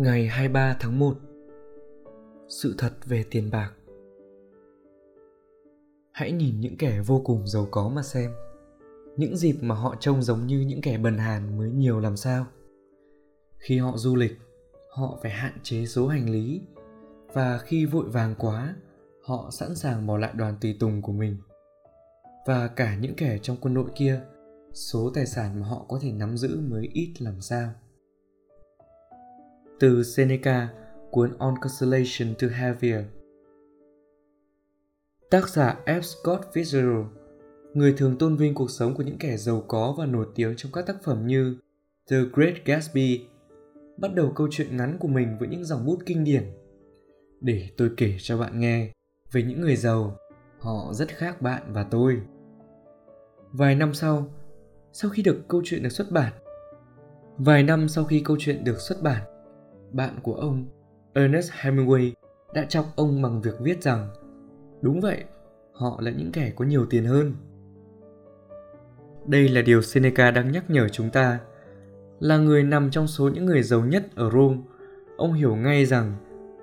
[0.00, 1.16] Ngày 23 tháng 1
[2.48, 3.72] Sự thật về tiền bạc.
[6.12, 8.30] Hãy nhìn những kẻ vô cùng giàu có mà xem.
[9.16, 12.46] Những dịp mà họ trông giống như những kẻ bần hàn mới nhiều làm sao.
[13.58, 14.38] Khi họ du lịch,
[14.90, 16.62] họ phải hạn chế số hành lý.
[17.32, 18.74] Và khi vội vàng quá,
[19.22, 21.36] họ sẵn sàng bỏ lại đoàn tùy tùng của mình.
[22.46, 24.20] Và cả những kẻ trong quân đội kia
[24.72, 27.70] Số tài sản mà họ có thể nắm giữ mới ít làm sao
[29.80, 30.68] từ Seneca,
[31.10, 33.04] cuốn On Consolation to Heavier.
[35.30, 36.00] Tác giả F.
[36.00, 37.04] Scott Fitzgerald,
[37.74, 40.72] người thường tôn vinh cuộc sống của những kẻ giàu có và nổi tiếng trong
[40.72, 41.56] các tác phẩm như
[42.10, 43.26] The Great Gatsby,
[43.96, 46.44] bắt đầu câu chuyện ngắn của mình với những dòng bút kinh điển.
[47.40, 48.92] Để tôi kể cho bạn nghe
[49.32, 50.16] về những người giàu,
[50.58, 52.20] họ rất khác bạn và tôi.
[53.52, 54.34] Vài năm sau,
[54.92, 56.32] sau khi được câu chuyện được xuất bản,
[57.38, 59.39] vài năm sau khi câu chuyện được xuất bản,
[59.92, 60.64] bạn của ông,
[61.14, 62.12] Ernest Hemingway,
[62.54, 64.08] đã chọc ông bằng việc viết rằng
[64.82, 65.24] đúng vậy,
[65.72, 67.34] họ là những kẻ có nhiều tiền hơn.
[69.26, 71.38] Đây là điều Seneca đang nhắc nhở chúng ta.
[72.20, 74.58] Là người nằm trong số những người giàu nhất ở Rome,
[75.16, 76.16] ông hiểu ngay rằng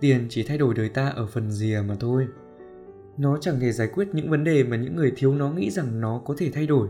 [0.00, 2.26] tiền chỉ thay đổi đời ta ở phần rìa mà thôi.
[3.18, 6.00] Nó chẳng thể giải quyết những vấn đề mà những người thiếu nó nghĩ rằng
[6.00, 6.88] nó có thể thay đổi.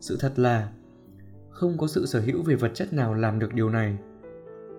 [0.00, 0.72] Sự thật là
[1.50, 3.98] không có sự sở hữu về vật chất nào làm được điều này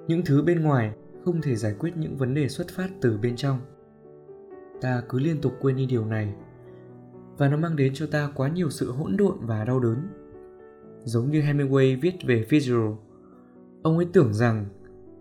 [0.07, 0.93] những thứ bên ngoài
[1.25, 3.59] không thể giải quyết những vấn đề xuất phát từ bên trong.
[4.81, 6.33] Ta cứ liên tục quên đi điều này,
[7.37, 9.97] và nó mang đến cho ta quá nhiều sự hỗn độn và đau đớn.
[11.03, 12.95] Giống như hemingway viết về Fitzgerald,
[13.83, 14.65] ông ấy tưởng rằng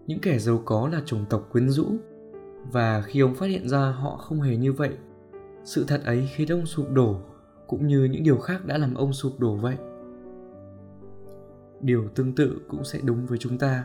[0.07, 1.87] những kẻ giàu có là chủng tộc quyến rũ,
[2.73, 4.91] và khi ông phát hiện ra họ không hề như vậy,
[5.65, 7.21] sự thật ấy khiến ông sụp đổ,
[7.67, 9.77] cũng như những điều khác đã làm ông sụp đổ vậy.
[11.81, 13.85] Điều tương tự cũng sẽ đúng với chúng ta.